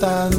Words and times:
딴 0.00 0.35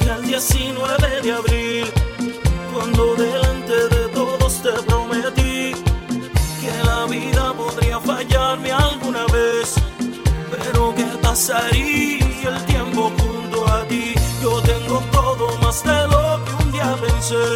en 0.00 0.10
aquel 0.10 0.26
19 0.26 1.22
de 1.22 1.32
abril, 1.32 1.92
cuando 2.74 3.14
delante 3.14 3.88
de 3.88 4.08
todos 4.08 4.62
te 4.62 4.72
prometí 4.86 5.72
que 6.60 6.72
la 6.84 7.06
vida 7.06 7.52
podría 7.54 7.98
fallarme 8.00 8.72
alguna 8.72 9.24
vez. 9.26 9.74
Pero 10.50 10.94
qué 10.94 11.04
pasaría 11.22 12.48
el 12.48 12.64
tiempo 12.66 13.10
junto 13.18 13.66
a 13.68 13.84
ti. 13.84 14.14
Yo 14.42 14.60
tengo 14.62 15.02
todo 15.12 15.56
más 15.58 15.82
de 15.84 16.06
lo 16.08 16.44
que 16.44 16.64
un 16.64 16.72
día 16.72 16.96
pensé. 17.00 17.46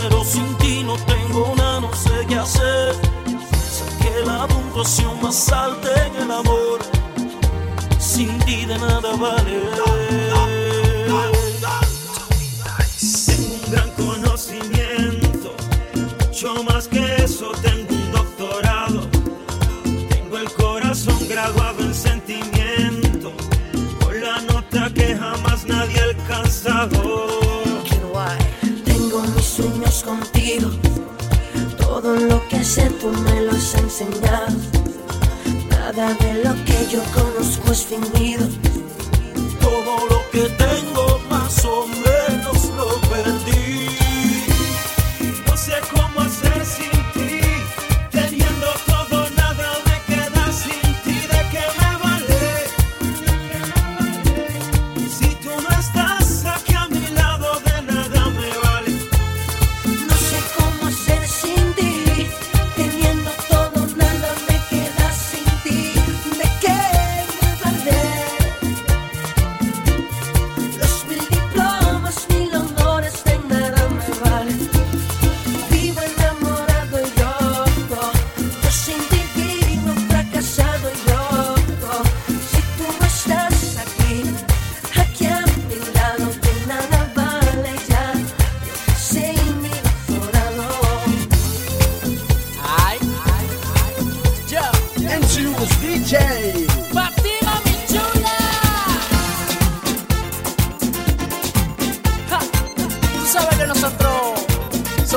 Pero 0.00 0.24
sin 0.24 0.54
ti 0.58 0.82
no 0.84 0.96
tengo 0.96 1.54
nada, 1.56 1.80
no 1.80 1.94
sé 1.94 2.26
qué 2.28 2.36
hacer. 2.36 2.94
Sé 3.74 3.84
que 4.02 4.26
la 4.26 4.46
puntuación 4.46 5.20
más 5.22 5.52
alta 5.52 6.06
en 6.06 6.22
el 6.22 6.30
amor 6.30 6.78
sin 7.98 8.38
ti 8.40 8.64
de 8.64 8.78
nada 8.78 9.16
vale. 9.16 10.03
Eso, 17.44 17.60
tengo 17.62 17.94
un 17.94 18.12
doctorado. 18.12 19.08
Tengo 20.08 20.38
el 20.38 20.50
corazón 20.52 21.18
graduado 21.28 21.80
en 21.80 21.94
sentimiento, 21.94 23.32
con 24.02 24.20
la 24.20 24.40
nota 24.42 24.90
que 24.92 25.16
jamás 25.16 25.66
nadie 25.66 26.00
ha 26.00 26.04
alcanzado. 26.04 27.26
Tengo 28.84 29.22
mis 29.22 29.44
sueños 29.44 30.02
contigo. 30.02 30.70
Todo 31.78 32.16
lo 32.16 32.46
que 32.48 32.62
sé 32.64 32.90
tú 33.00 33.08
me 33.08 33.40
lo 33.42 33.52
has 33.52 33.74
enseñado. 33.74 34.56
Nada 35.70 36.14
de 36.14 36.44
lo 36.44 36.54
que 36.64 36.86
yo 36.90 37.02
conozco 37.12 37.72
es 37.72 37.84
fingido. 37.84 38.46
Todo 39.60 40.06
lo 40.10 40.20
que 40.30 40.48
tengo 40.64 41.20
más 41.28 41.64
o 41.64 41.86
menos 41.86 42.70
lo 42.76 43.00
perdí. 43.08 44.03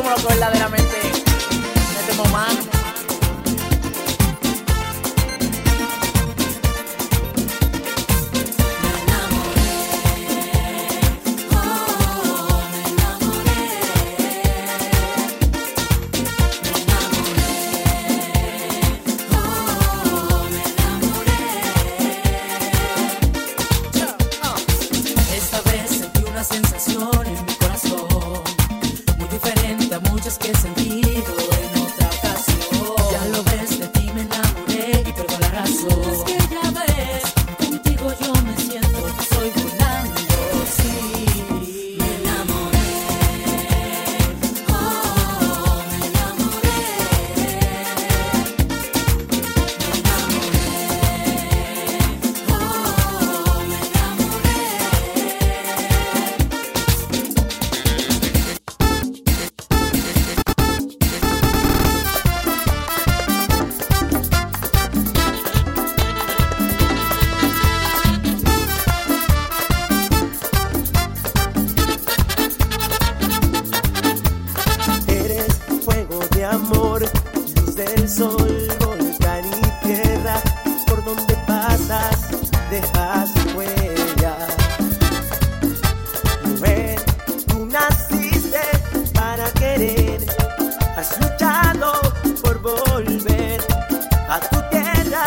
lo 0.09 0.15
que 0.15 0.27
verdaderamente 0.27 1.01
tenemos. 1.01 1.17
Este 1.99 2.66
has 90.97 91.19
luchado 91.21 91.93
por 92.41 92.59
volver 92.59 93.61
a 94.27 94.39
tu 94.39 94.59
tierra 94.71 95.25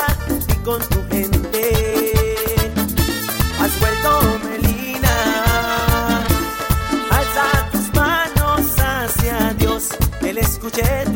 y 0.48 0.54
con 0.64 0.80
tu 0.88 1.00
gente. 1.08 2.12
Has 3.60 3.78
vuelto 3.78 4.40
Melina, 4.48 6.24
alza 7.10 7.70
tus 7.70 7.94
manos 7.94 8.78
hacia 8.78 9.54
Dios, 9.54 9.90
Él 10.22 10.38
escuche 10.38 11.09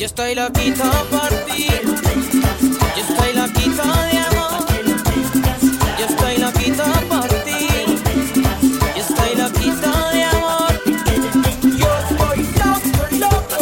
Yo 0.00 0.06
estoy 0.06 0.34
loquito 0.34 0.84
por 1.10 1.28
ti. 1.44 1.66
Yo 2.96 3.02
estoy 3.06 3.34
loquito 3.34 3.82
de 3.82 4.18
amor. 4.18 4.64
Yo 5.98 6.06
estoy 6.06 6.38
loquito 6.38 6.84
por 7.06 7.28
ti. 7.44 7.68
Yo 8.96 9.02
estoy 9.02 9.34
loquito 9.36 9.90
de 10.14 10.24
amor. 10.24 10.72
Yo 11.76 11.90
estoy 12.08 12.38
loco, 12.60 13.02
loco. 13.18 13.60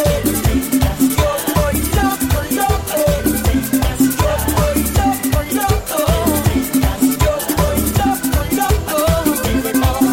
Yo 1.19 1.29
estoy 1.39 1.77
loco, 1.99 2.39
loco. 2.55 3.03
Yo 3.99 4.29
estoy 4.39 4.79
loco, 4.95 5.39
loco. 5.59 5.99
Yo 7.19 7.33
estoy 7.49 7.79
loco, 8.59 9.03
loco. 9.83 10.07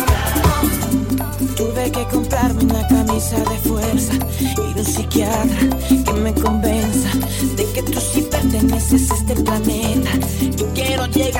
Tuve 1.55 1.85
que 1.91 2.03
comprarme 2.05 2.63
una 2.63 2.83
camisa 2.87 3.37
de 3.37 3.57
fuerza 3.59 4.13
y 4.39 4.73
de 4.73 4.79
un 4.81 4.85
psiquiatra 4.85 5.94
que 7.75 7.83
tú 7.83 7.99
sí 7.99 8.21
perteneces 8.31 9.11
a 9.11 9.15
este 9.15 9.35
planeta. 9.35 10.09
Yo 10.55 10.65
quiero 10.73 11.05
llegar. 11.07 11.34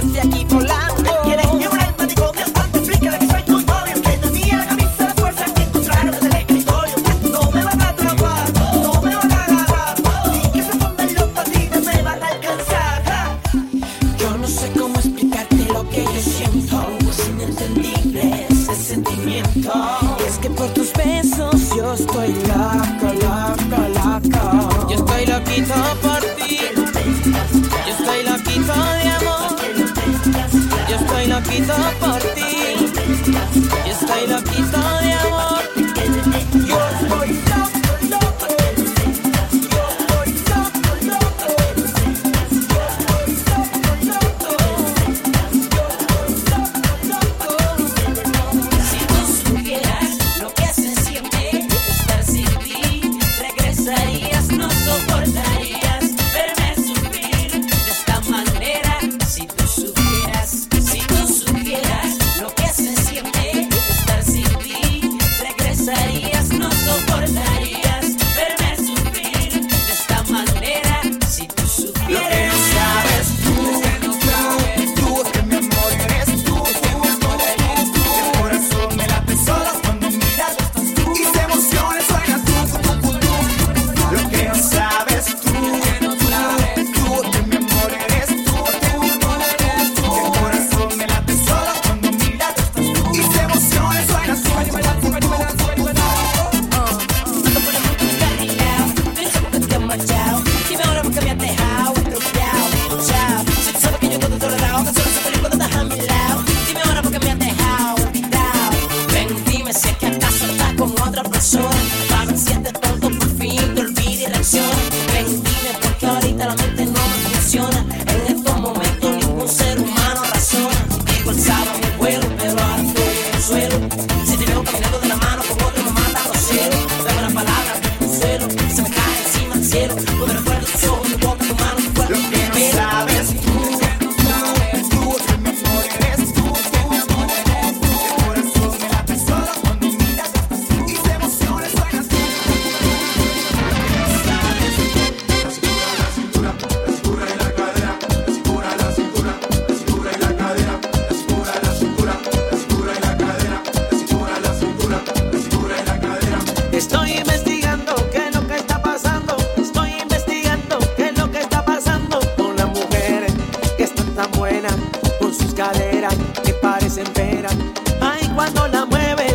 Estoy 156.88 157.14
investigando 157.14 157.96
qué 158.12 158.28
es 158.28 158.36
lo 158.36 158.48
que 158.48 158.58
está 158.58 158.80
pasando, 158.80 159.36
estoy 159.58 159.94
investigando 160.04 160.78
qué 160.96 161.08
es 161.08 161.18
lo 161.18 161.32
que 161.32 161.40
está 161.42 161.66
pasando 161.66 162.20
con 162.38 162.56
las 162.56 162.68
mujeres 162.68 163.34
que 163.76 163.86
están 163.86 164.14
tan 164.14 164.32
buenas, 164.34 164.76
con 165.20 165.34
sus 165.34 165.56
caderas 165.56 166.14
que 166.44 166.54
parecen 166.54 167.12
veras, 167.16 167.56
ay 168.02 168.30
cuando 168.36 168.68
la 168.68 168.86
mueve, 168.86 169.26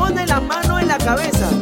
pone 0.00 0.26
la 0.26 0.40
mano 0.40 0.78
en 0.78 0.88
la 0.88 0.96
cabeza. 0.96 1.59